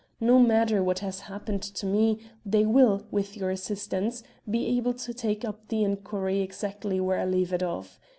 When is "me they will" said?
1.85-3.05